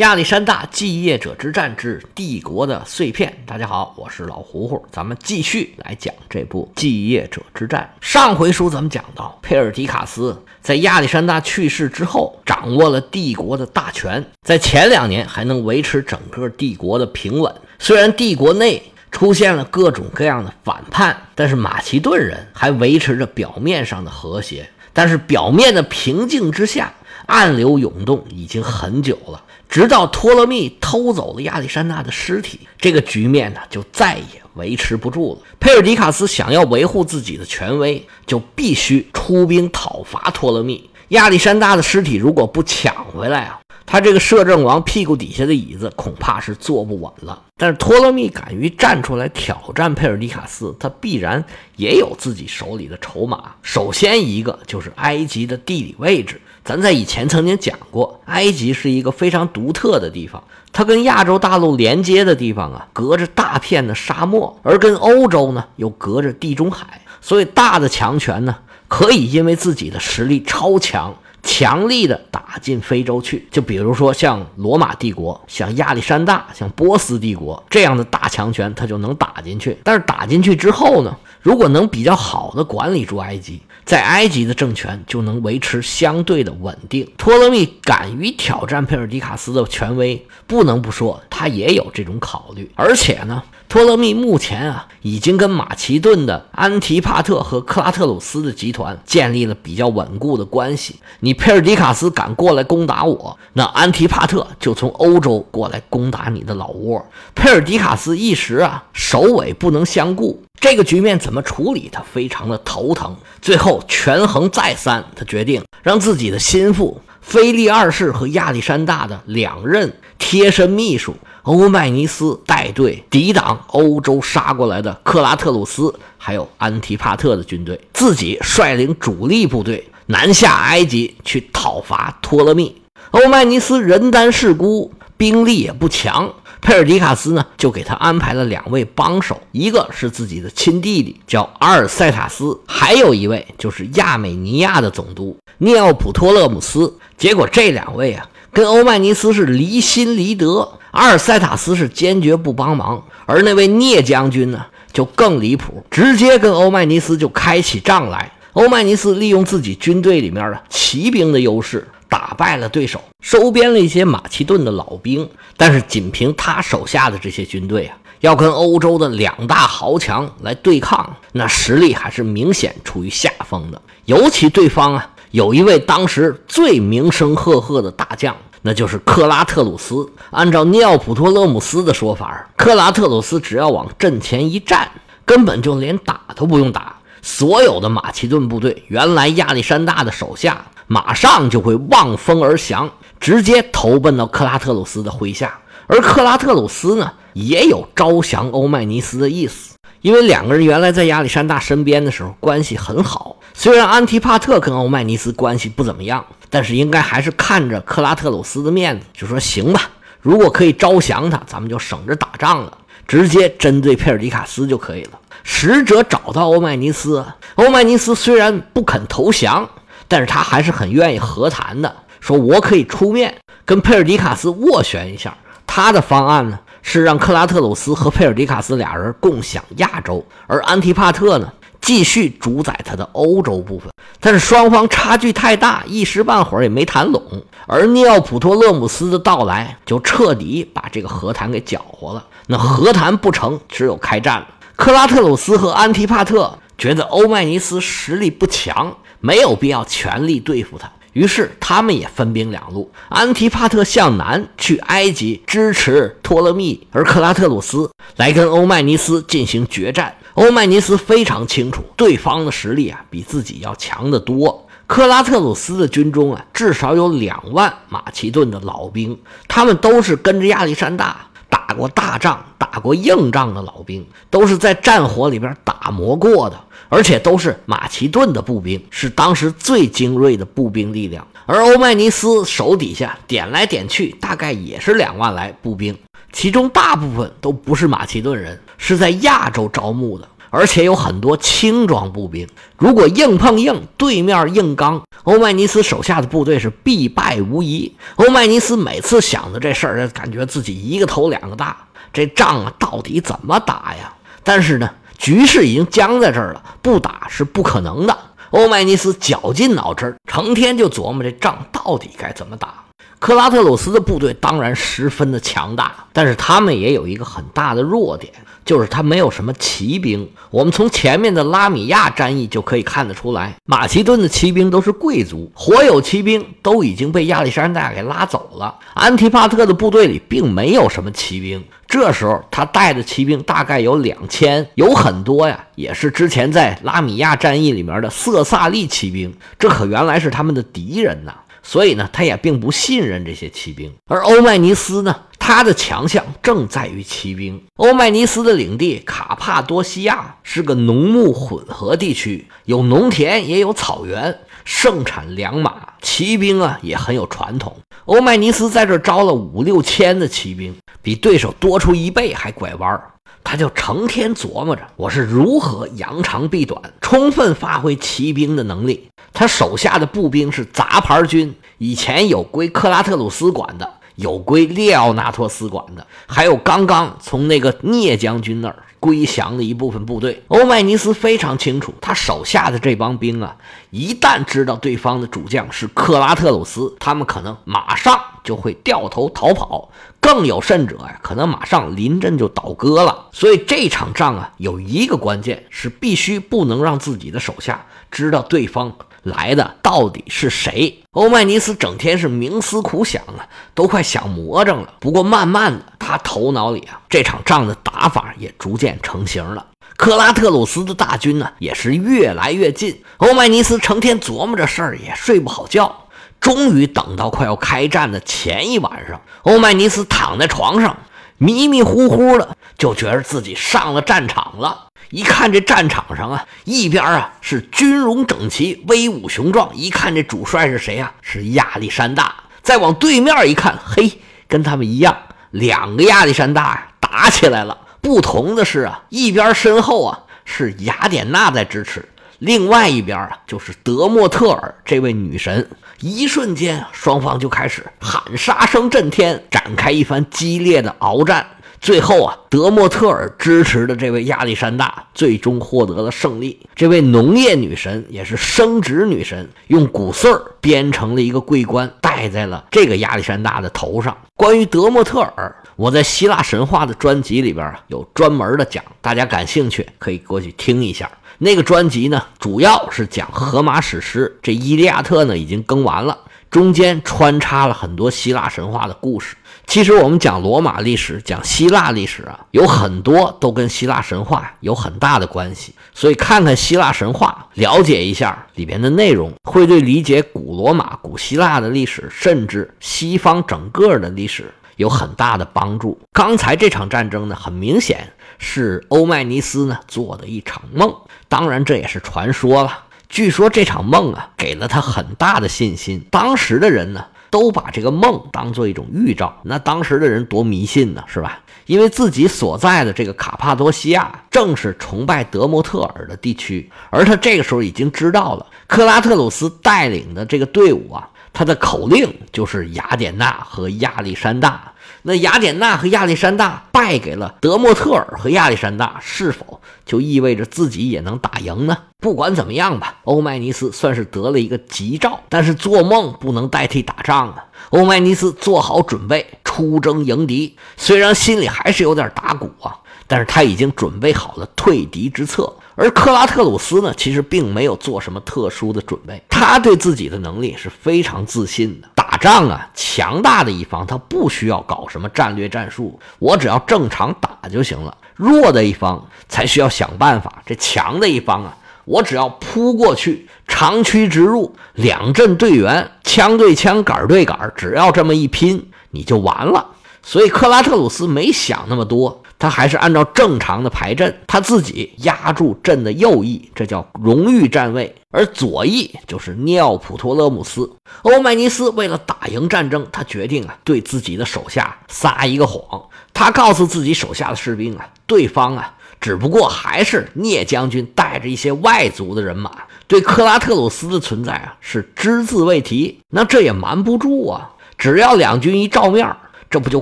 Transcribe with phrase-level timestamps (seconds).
[0.00, 3.30] 亚历山大继业者之战之帝国的碎片。
[3.44, 7.92] 大家好，我是老胡胡，咱们继续来讲这部继业者之战。
[8.00, 17.54] 上回书咱们讲到，佩尔迪卡斯在亚历山大去世之后，掌握了帝国的大权，在前两年还能维持整个帝国的平稳。
[17.78, 18.82] 虽然帝国内
[19.12, 24.66] 出现了各种各样的反叛，但是马其顿人还维持着表面上的和谐。
[24.94, 26.94] 但是表面的平静之下，
[27.26, 29.44] 暗流涌动已经很久了。
[29.70, 35.40] 直到托勒密偷走了亚历山大的尸体，这个局面呢就再也维持不住了。
[35.60, 40.90] 佩尔迪卡斯想要维护自己的权威，就必须出兵讨伐托勒密。
[41.10, 47.40] 亚历山大的尸体如果不抢回来啊，他这个摄政王屁股底下的椅子恐怕是坐不稳了。
[47.56, 51.44] 但是托勒密敢于站出来挑战佩尔迪卡斯，他必然
[51.76, 53.52] 也有自己手里的筹码。
[53.62, 56.40] 首先一个就是埃及的地理位置。
[56.64, 60.42] 咱在以前曾经讲过，埃及是一个非常独特的地方，
[60.72, 68.56] 它跟亚洲大陆连接的地方啊，隔着大片的沙漠，而跟欧洲呢又隔着地中海，所以大的强权呢
[68.88, 73.46] 可以因为自己的实力超强，强力的打进非洲去。
[73.50, 79.78] 就比如说像罗马帝国、像亚历山大、像波斯帝国这样的大强权，他就能打进去。
[79.82, 83.60] 但是打进去之后呢，如果能比较好的管理住埃及。
[83.82, 87.10] 在埃及的政权就能维持相对的稳定。
[87.16, 92.70] 托勒密敢于挑战佩尔迪卡斯的权威，不能不说他也有这种考虑。
[92.76, 100.96] 而且呢，托勒密目前啊已经跟马其顿的安提帕特和克拉特鲁斯的集团建立了比较稳固的关系。
[101.20, 107.00] 你佩尔迪卡斯敢过来攻打我，那安提帕特就从欧洲过来攻打你的老窝。
[107.36, 110.42] 佩尔迪卡斯一时啊首尾不能相顾。
[110.58, 111.88] 这个局面怎么处理？
[111.92, 113.16] 他非常的头疼。
[113.40, 132.80] 最后权衡再三，他决定让自己的心腹菲利二世和亚历山大的两任贴身秘书欧迈尼斯带队抵挡欧洲杀过来的克拉特鲁斯还有安提帕特的军队，自己率领主力部队南下埃及去讨伐托勒密。
[133.12, 136.32] 欧迈尼斯人单势孤，兵力也不强。
[136.60, 146.98] 佩尔迪卡斯呢，就给他安排了两位帮手，一个是自己的亲弟弟，叫阿尔塞塔斯；还有一位就是亚美尼亚的总督涅奥普托勒姆斯。
[147.16, 150.72] 结果这两位啊，跟欧迈尼斯是离心离德。
[150.90, 158.32] 阿尔塞塔斯是坚决不帮忙，而那位聂将军呢，就更离谱，直接跟欧迈尼斯就开起仗来。
[158.54, 161.86] 欧迈尼斯利用自己军队里面的骑兵的优势。
[162.08, 173.80] 打败了对手，收编了一些马其顿的老兵，但是仅凭他手下的这些军队啊，要跟欧洲的两大豪强来对抗，那实力还是明显处于下风的。
[174.06, 180.08] 尤其对方啊，有一位当时最名声赫赫的大将，那就是克拉特鲁斯。
[180.30, 184.90] 按照尼奥普托勒姆斯的说法，克拉特鲁斯只要往阵前一站，
[185.24, 190.66] 根本就连打都不用打，所有的马其顿部队，原来亚历山大的手下。
[190.88, 195.60] 马上就会望风而降，直接投奔到克拉特鲁斯的麾下。
[195.86, 199.69] 而克拉特鲁斯呢，也有招降欧迈尼斯的意思，
[200.00, 203.36] 因为两个人原来在亚历山大身边的时候关系很好。
[203.54, 209.90] 虽然安提帕特跟欧迈尼斯关系不怎么样，但是应该还是看着克拉特鲁斯的面子，就说行吧，
[210.20, 215.18] 如果可以招降他，咱们就省着打仗了，直接针对佩尔迪卡斯就可以了。
[215.42, 217.24] 使者找到欧迈尼斯，
[217.56, 219.68] 欧迈尼斯虽然不肯投降。
[220.12, 223.32] 但是他还是很愿意和谈的，说我可以出面
[223.64, 225.32] 跟佩尔迪卡斯斡旋一下。
[225.68, 233.90] 他的方案呢是让克拉特鲁斯和佩尔迪卡斯俩人共享亚洲，而安提帕特呢继续主宰他的欧洲部分。
[234.20, 237.22] 但是双方差距太大，一时半会儿也没谈拢。
[237.66, 242.26] 而尼奥普托勒姆斯的到来就彻底把这个和谈给搅和了。
[242.46, 244.46] 那和谈不成，只有开战了。
[244.76, 248.96] 克拉特鲁斯和安提帕特觉得欧迈尼斯实力不强。
[249.22, 252.90] 没有必要全力对付他，于是他们也分兵两路。
[253.08, 260.14] 安提帕特向南去埃及支持托勒密，而克拉特鲁斯来跟欧迈尼斯进行决战。
[260.34, 264.66] 欧迈尼斯非常清楚对方的实力啊，比自己要强得多。
[264.86, 271.28] 克拉特鲁斯的军中啊，至少有两万马其顿的老兵，他们都是跟着亚历山大
[271.66, 276.58] 打过大仗、打过硬仗的老兵，都是在战火里边打磨过的。
[276.88, 281.24] 而且都是马其顿的步兵，是当时最精锐的步兵力量。
[281.46, 285.96] 而欧迈尼斯手底下点来点去，大概也是两万来步兵，
[286.32, 290.28] 其中大部分都不是马其顿人，是在亚洲招募的。
[290.50, 292.46] 而且有很多轻装步兵。
[292.76, 297.96] 如果硬碰硬，对面硬刚，欧迈尼斯手下的部队是必败无疑。
[298.16, 301.76] 欧迈尼斯每次想着这事儿，感觉自己一个头两个大，
[302.12, 304.12] 这仗啊到底怎么打呀？
[304.42, 308.18] 但是呢，局势已经僵在这儿了，不打是不可能的。
[308.50, 312.84] 欧迈尼斯绞尽脑汁，成天就琢磨这仗到底该怎么打。
[313.20, 318.32] 克拉特鲁斯的部队当然十分的强大，但是他们也有一个很大的弱点，
[318.64, 320.26] 就是他没有什么骑兵。
[320.50, 328.74] 我们从前面的拉米亚战役就可以看得出来，马其顿的骑兵都是贵族，火有骑兵都已经被亚历山大给拉走了。
[328.94, 341.34] 安提帕特的部队里并没有什么骑兵，这时候他带的骑兵大概有两千，有很多呀，也是之前在拉米亚战役里面的色萨利骑兵，这可原来是他们的敌人呐。
[341.62, 343.92] 所以呢，他也并不信任这些骑兵。
[344.06, 347.62] 而欧迈尼斯呢，他的强项正在于骑兵。
[347.76, 357.76] 欧迈尼斯的领地卡帕多西亚是个农牧混合地区，有农田也有草原，盛产良马，骑兵啊也很有传统。
[358.06, 369.08] 欧迈尼斯在这招了五六千的骑兵，比对手多出一倍还拐弯儿他就成天琢磨着，我是如何扬长避短，充分发挥骑兵的能力。
[369.32, 380.42] 他手下的步兵是杂牌军，以前有归克拉特鲁斯管的，有归列奥纳托斯管的，还有刚刚从那个聂将军那儿归降的一部分部队。
[380.48, 383.56] 欧迈尼斯非常清楚，他手下的这帮兵啊，
[383.90, 389.90] 一旦知道对方的主将是克拉特鲁斯，他们可能马上就会掉头逃跑，
[390.20, 393.26] 更有甚者呀，可能马上临阵就倒戈了。
[393.32, 398.92] 所以这场仗啊，有一个关键是必须不能让自己的手下知道对方。
[399.22, 401.02] 来的到底是谁？
[401.10, 403.44] 欧迈尼斯整天是冥思苦想啊，
[403.74, 404.94] 都快想魔怔了。
[404.98, 409.66] 不过慢慢的，他头脑里啊，这场仗的打法也逐渐成型了。
[409.98, 413.02] 克拉特鲁斯的大军呢，也是越来越近。
[413.18, 416.06] 欧迈尼斯成天琢磨着事儿，也睡不好觉。
[416.40, 420.96] 终于等到快要开战的前一晚上，欧迈尼斯躺在床上，
[421.38, 424.86] 迷迷糊糊的，就觉得自己上了战场了。
[425.10, 431.12] 一看这战场上啊，一边啊是军容整齐、威武雄壮，一看这主帅是谁呀？
[431.20, 432.34] 是亚历山大。
[432.62, 435.16] 再往对面一看，嘿，跟他们一样，
[435.50, 437.76] 两个亚历山大呀打起来了。
[438.00, 442.08] 不同的是啊，一边身后啊是雅典娜在支持，
[442.40, 445.66] 另外一边啊就是德莫特尔这位女神。
[446.00, 451.46] 一瞬间，双方就开始喊杀声震天，展开一番激烈的鏖战。
[451.78, 456.58] 最后啊，德莫特尔支持的这位亚历山大最终获得了胜利。
[456.74, 464.16] 这位农业女神也是生殖女神，用骨穗儿编成了一个桂冠，戴在了这个亚历山大的头上。
[464.34, 471.10] 关于德莫特尔，我在希腊神话的专辑里边啊有专门的讲，大家感兴趣可以过去听一下。
[471.38, 476.18] 那个专辑呢，主要是讲荷马史诗，这《伊利亚特》呢已经更完了，
[476.50, 479.34] 中间穿插了很多希腊神话的故事。
[479.66, 485.74] 其实我们讲罗马历史、讲希腊历史啊，有很多都跟希腊神话有很大的关系。
[485.94, 496.00] 所以看看希腊神话，了解一下里边的内容，会对理解古罗马、古希腊的历史，甚至西方整个的历史有很大的帮助。
[496.12, 500.94] 刚才这场战争呢，很明显是欧迈尼斯呢做的一场梦，
[501.28, 502.84] 当然这也是传说了。
[503.08, 506.04] 据说这场梦啊，给了他很大的信心。
[506.10, 507.04] 当时的人呢。
[507.32, 511.38] 都把这个梦当做一种预兆，那当时的人多迷信呢，是吧？
[511.66, 524.72] 因为自己所在的这个卡帕多西亚正是崇拜德莫特尔的地区，而他这个时候已经知道了克拉特鲁斯带领的这个队伍啊，他的口令就是雅典娜和亚历山大。
[525.02, 531.76] 那雅典娜和亚历山大败给了德莫特尔和亚历山大，是否就意味着自己也能打赢呢？
[531.98, 535.20] 不管怎么样吧，欧迈尼斯算是得了一个吉兆。
[535.28, 537.44] 但是做梦不能代替打仗啊！
[537.70, 542.76] 欧迈尼斯做好准备出征迎敌，虽然心里还是有点打鼓啊，
[543.06, 545.52] 但是他已经准备好了退敌之策。
[545.80, 551.88] 而克拉特鲁斯呢，其实并没有做什么特殊的准备，他对自己的能力是非常自信的。
[551.94, 557.96] 打仗啊，强大的一方他不需要搞什么战略战术，我只要正常打就行了。
[558.14, 560.42] 弱的一方才需要想办法。
[560.44, 561.56] 这强的一方啊，
[561.86, 569.66] 我只要扑过去，长驱直入，两阵队员，枪对枪，杆对杆，只要这么一拼，你就完了。
[570.02, 572.22] 所以克拉特鲁斯没想那么多。
[572.40, 580.72] 他还是按照正常的排阵，他自己压住阵的右翼，这叫荣誉站位，而左翼就是尼奥普托勒姆斯。
[581.02, 585.82] 欧迈尼斯为了打赢战争，他决定啊，对自己的手下撒一个谎。
[586.14, 592.50] 他告诉自己手下的士兵啊，对方啊只不过还是聂将军带着一些外族的人马，
[592.86, 596.00] 对克拉特鲁斯的存在啊是只字未提。
[596.08, 599.14] 那这也瞒不住啊，只要两军一照面，
[599.50, 599.78] 这不就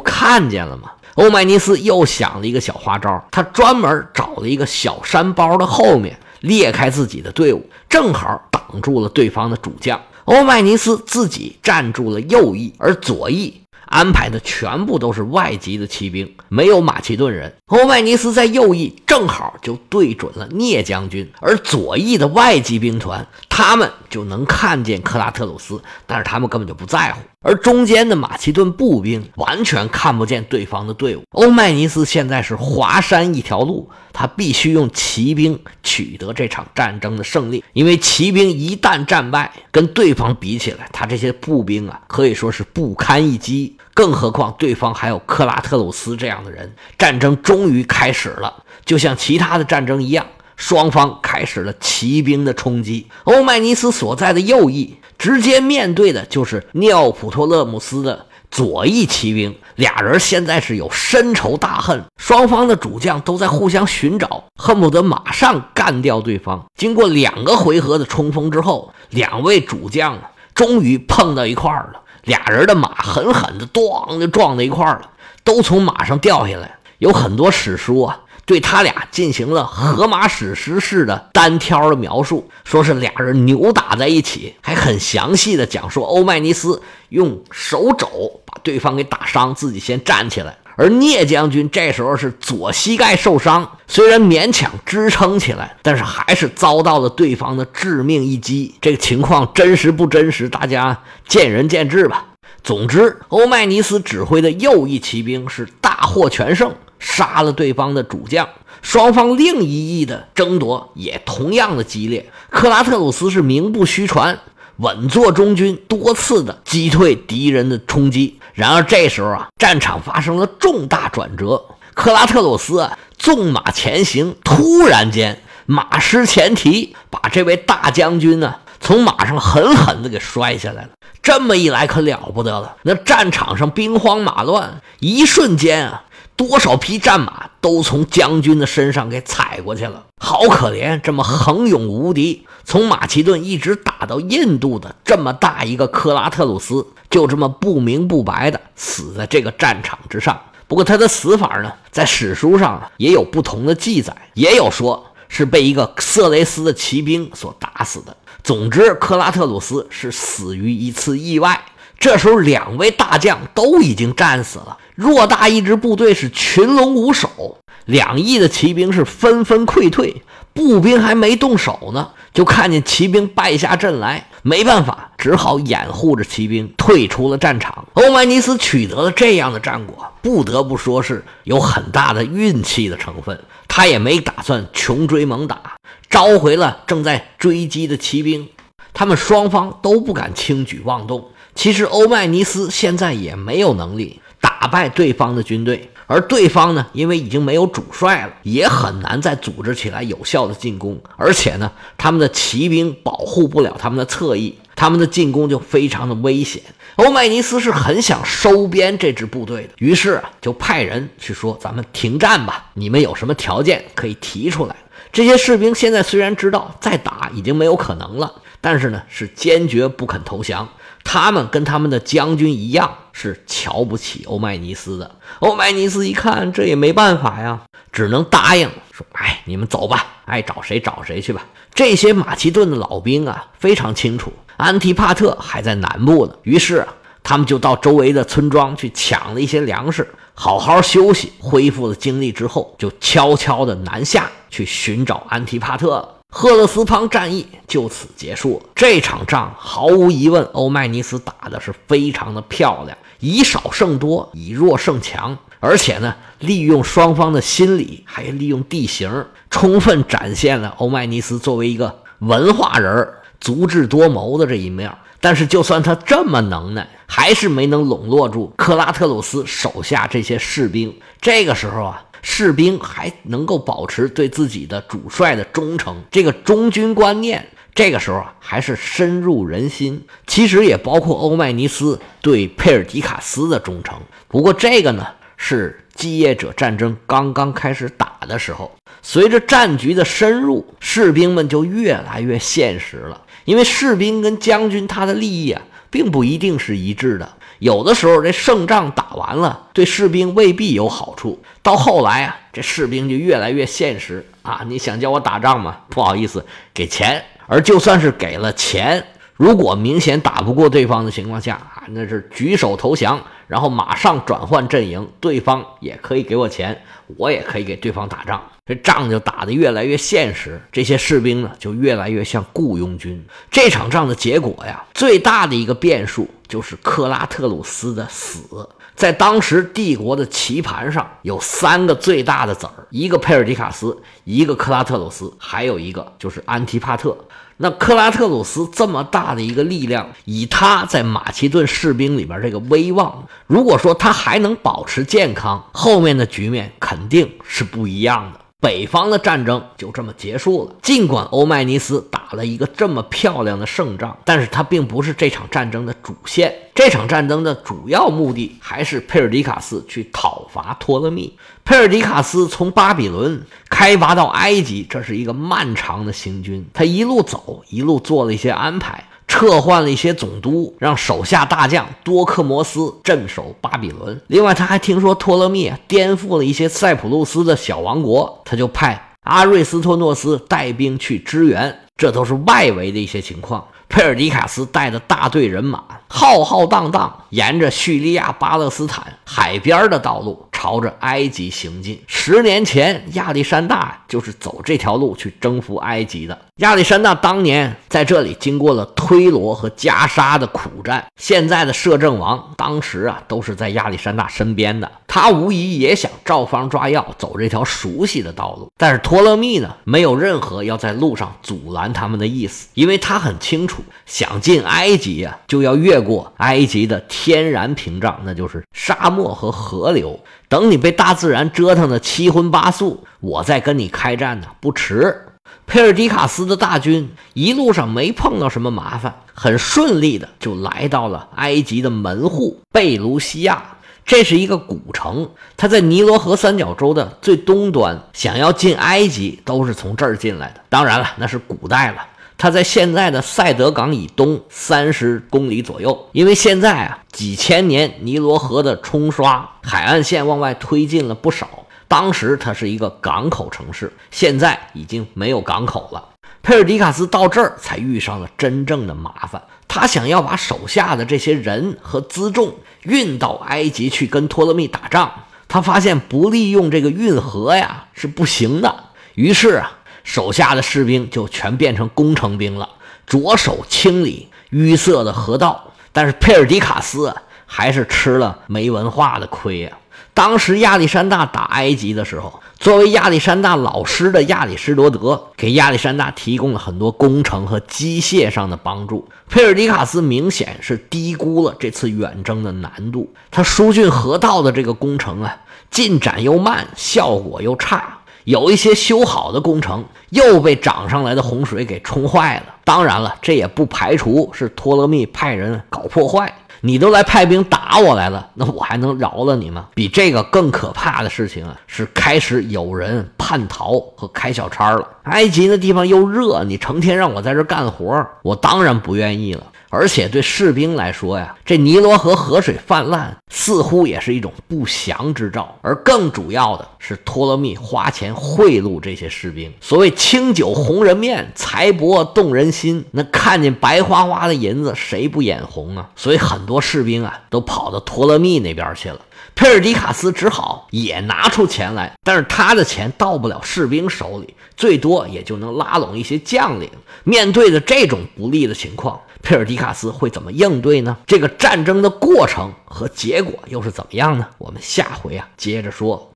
[0.00, 0.90] 看见了吗？
[1.18, 10.00] 欧迈尼斯又想了一个小花招，他专门找了一个小山包的后面裂开自己的队伍，正好挡住了对方的主将。
[10.26, 13.60] 欧迈尼斯自己站住了右翼，而左翼。
[13.86, 17.50] 安排的全部都是外籍的骑兵，没有马其顿人。
[17.68, 27.20] 欧迈尼斯在右翼正好就对准了聂将军，而左翼的外籍兵团，他们就能看见克拉特鲁斯，但是他们根本就不在乎。
[27.40, 31.22] 而中间的马其顿步兵完全看不见对方的队伍。
[31.30, 43.76] 欧迈尼斯现在是华山一条路，他必须用骑兵取得这场战争的胜利，因为骑兵一旦战败，跟对方比起来，他这些步兵啊可以说是不堪一击。
[43.94, 46.74] 更何况对方还有克拉特鲁斯这样的人。
[46.96, 50.26] 战争终于开始了，就像其他的战争一样，
[50.58, 53.06] 双方开始了骑兵的冲击。
[53.24, 54.98] 欧迈尼斯所在的右翼。
[55.18, 66.64] 直接面对的就是奥普托勒姆斯的左翼骑兵，俩人现在是有深仇大恨，双方的主将都在互相寻找，恨不得马上干掉对方。
[66.76, 70.16] 经过两个回合的冲锋之后，两位主将，
[70.54, 75.10] 终于碰到一块儿了，俩人的马狠狠的咣就撞在一块儿了，
[75.42, 76.78] 都从马上掉下来。
[76.98, 78.20] 有很多史书啊。
[78.48, 98.74] 对他俩进行了荷马史诗式的单挑的描述，说是俩人扭打在一起，还很详细的讲述欧迈尼斯用手肘把对方给打伤，自己先站起来，而聂将军这时候是左膝盖受伤，虽然勉强支撑起来，但是还是遭到了对方的致命一击。
[98.80, 102.24] 这个情况真实不真实，大家见仁见智吧。
[102.64, 106.74] 总之，欧迈尼斯指挥的右翼骑兵是大获全胜。
[106.98, 108.48] 杀了对方的主将，
[108.82, 112.30] 双方另一翼的争夺也同样的激烈。
[112.50, 114.38] 克拉特鲁斯是名不虚传，
[114.76, 118.38] 稳坐中军，多次的击退敌人的冲击。
[118.54, 121.64] 然而这时候啊，战场发生了重大转折，
[121.94, 130.90] 克拉特鲁斯啊纵马前行，突然间马失前蹄，把这位大将军呢从马上狠狠的给摔下来了。
[131.22, 136.04] 这么一来可了不得了，那战场上兵荒马乱，一瞬间啊。
[136.38, 141.00] 多少匹战马都从将军的身上给踩过去了，好可怜！
[141.00, 150.40] 这么横勇无敌，从马其顿一直打到印度的这么大一个克拉特鲁斯，就这么不明不白的死在这个战场之上。
[150.68, 158.16] 不过他的死法呢，在史书上也有不同的记载，也有说是被一个色雷斯的骑兵所打死的。
[158.44, 161.60] 总之，克拉特鲁斯是死于一次意外。
[161.98, 164.78] 这时候，两位大将都已经战死了。
[164.96, 177.84] 偌大一支部队是群龙无首，两翼的骑兵是纷纷溃退，步兵还没动手呢，就看见骑兵败下阵来，没办法，只好掩护着骑兵退出了战场。
[177.94, 183.40] 欧迈尼斯取得了这样的战果，不得不说是有很大的运气的成分。
[183.66, 185.76] 他也没打算穷追猛打，
[186.08, 188.48] 召回了正在追击的骑兵，
[188.92, 191.28] 他们双方都不敢轻举妄动。
[191.58, 194.20] 其实欧迈尼斯现在也没有能力。
[194.40, 200.96] 打败对方的军队，而对方呢，因为已经没有主帅了，也很难再组织起来有效的进攻。
[201.16, 206.62] 而且呢，他们的骑兵保护不了他们的侧翼，他们的进攻就非常的危险。
[206.94, 214.76] 欧迈尼斯是很想收编这支部队的，于是啊，就派人去说：“咱们停战吧，你们有什么条件可以提出来。”
[215.10, 220.68] 这些士兵现在虽然知道再打已经没有可能了，但是呢，是坚决不肯投降。
[221.10, 225.10] 他们跟他们的将军一样，是瞧不起欧迈尼斯的。
[225.38, 236.86] 欧迈尼斯一看，这也没办法呀，只能答应说：“哎，你们走吧，爱找谁找谁去吧。”这些马其顿的老兵啊，非常清楚安提帕特还在南部呢，于是
[237.22, 246.17] 他们就到周围的村庄去抢了一些粮食，好好休息，恢复了精力之后，就悄悄的南下去寻找安提帕特了。
[246.30, 248.62] 赫勒斯滂战役就此结束。
[248.74, 263.08] 这场仗毫无疑问，欧迈尼斯打的是非常的漂亮，以少胜多，以弱胜强，而且呢，利用双方的心理，还利用地形，充分展现了欧迈尼斯作为一个文化人、
[263.40, 264.92] 足智多谋的这一面。
[265.20, 270.94] 但是，就算他这么能耐，还是没能笼络住克拉特鲁斯手下这些士兵。
[271.20, 272.04] 这个时候啊。
[272.22, 280.04] 士兵还能够保持对自己的主帅的忠诚，这个忠君观念，这个时候啊还是深入人心。
[280.26, 283.98] 其实也包括欧迈尼斯对佩尔迪卡斯的忠诚。
[284.26, 285.06] 不过这个呢，
[285.36, 288.70] 是继业者战争刚刚开始打的时候。
[289.00, 293.22] 随着战局的深入，士兵们就越来越现实了。
[293.44, 297.36] 因为士兵跟将军他的利益啊，并不一定是一致的。
[297.58, 301.42] 有的时候这胜仗打完了，对士兵未必有好处。
[301.62, 304.62] 到后来啊，这士兵就越来越现实啊！
[304.66, 305.78] 你想叫我打仗吗？
[305.88, 307.24] 不好意思，给钱。
[307.46, 316.82] 而就算是给了钱，如果明显打不过对方的情况下啊，那是举手投降，然后马上转换阵营，对方也可以给我钱，
[317.16, 318.42] 我也可以给对方打仗。
[318.68, 323.24] 这仗就打得越来越现实，这些士兵呢就越来越像雇佣军。
[323.50, 328.68] 这场仗的结果呀，最大的一个变数就是克拉特鲁斯的死。
[328.94, 337.16] 在当时帝国的棋盘上有三个最大的子儿，一个佩尔迪卡斯，一个克拉特鲁斯，还有一个就是安提帕特。
[337.58, 348.40] 那克拉特鲁斯这么大的一个力量，以他在马其顿士兵里边这个威望，如果说他还能保持健康，后面的局面肯定是不一样的。
[348.60, 350.74] 北方的战争就这么结束了。
[350.82, 356.52] 尽管欧迈尼斯打了一个这么漂亮的胜仗，但是他并不是这场战争的主线。
[356.74, 361.32] 这场战争的主要目的还是佩尔迪卡斯去讨伐托勒密。
[361.64, 366.66] 佩尔迪卡斯从巴比伦开拔到埃及，这是一个漫长的行军。
[366.74, 369.04] 他一路走，一路做了一些安排。
[369.28, 374.20] 撤换了一些总督，让手下大将多克摩斯镇守巴比伦。
[374.26, 381.78] 另外，他还听说托勒密颠覆了一些塞浦路斯的小王国，他就派阿瑞斯托诺斯带兵去支援。
[381.96, 383.66] 这都是外围的一些情况。
[383.88, 390.44] 佩尔迪卡斯带着大队人马，浩浩荡荡沿着叙利亚、巴勒斯坦海边的道路。
[390.50, 392.02] 朝着埃及行进。
[392.08, 396.36] 十年前，亚历山大就是走这条路去征服埃及的。
[396.56, 401.06] 亚历山大当年在这里经过了推罗和加沙的苦战。
[401.16, 404.90] 现在的摄政王当时啊，都是在亚历山大身边的。
[405.06, 408.68] 他无疑也想照方抓药，走这条熟悉的道路。
[408.76, 420.18] 但是托勒密呢，没有任何要在路上阻拦他们的意思，因为他很清楚，想进埃及呀，就要越过埃及的天然屏障，那就是沙漠和河流。
[420.48, 425.24] 等你被大自然折腾的七荤八素，我再跟你开战呢，不迟。
[425.66, 433.62] 佩尔迪卡斯的大军一路上没碰到什么麻烦，很顺利的就来到了埃及的门户贝卢西亚。
[434.06, 438.00] 这是一个古城，它在尼罗河三角洲的最东端。
[438.14, 440.60] 想要进埃及，都是从这儿进来的。
[440.70, 442.06] 当然了，那是古代了。
[442.40, 451.48] 它在现在的塞德港以东三十公里左右，因为现在啊几千年尼罗河的冲刷，海岸线往外推进了不少。
[451.88, 456.10] 当时它是一个港口城市，现在已经没有港口了。
[456.40, 465.10] 佩尔迪卡斯到这儿才遇上了真正的麻烦，他想要把手下的这些人和辎重运到埃及去跟托勒密打仗，
[465.48, 468.84] 他发现不利用这个运河呀是不行的，
[469.16, 469.72] 于是啊。
[470.08, 472.66] 手下的士兵就全变成工程兵了，
[473.06, 475.70] 着手清理淤塞的河道。
[475.92, 479.72] 但是佩尔迪卡斯还是吃了没文化的亏呀。
[480.14, 489.06] 当时亚历山大打埃及的时候，作为亚历山大老师的亚里士多德给亚历山大提供了很多工程和机械上的帮助。
[489.28, 495.36] 佩尔迪卡斯明显是低估了这次远征的难度，他疏浚河道的这个工程啊，
[495.70, 497.98] 进展又慢，效果又差。
[498.24, 502.54] 有一些修好的工程又被涨上来的洪水给冲坏了。
[502.64, 506.32] 当然了，这也不排除是托勒密派人搞破坏。
[506.60, 509.68] 你都来派兵打我来了，那我还能饶了你吗？
[509.74, 514.84] 比这个更可怕的事情啊，是开始有人叛逃和开小差了。
[515.04, 519.44] 埃及那地方又热，你成天让我在这干活，我当然不愿意了。
[519.70, 525.56] 而且对士兵来说呀，这尼罗河河水泛滥似乎也是一种不祥之兆。
[525.60, 529.52] 而更主要的是，托勒密花钱贿赂这些士兵。
[529.60, 532.84] 所谓清酒红人面，财帛动人心。
[532.92, 535.90] 那看见白花花的银子，谁不眼红啊？
[535.96, 539.00] 所以很多士兵啊，都跑到托勒密那边去了。
[539.34, 546.68] 佩尔迪卡斯只好也拿出钱来，但是他的钱到不了士兵手里，最多也就能拉拢一些将领。
[547.04, 550.98] 面对着这种不利的情况，佩尔迪卡斯会怎么应对呢？
[551.06, 554.28] 这个战争的过程和结果又是怎么样呢？
[554.38, 556.06] 我们下回啊接着说。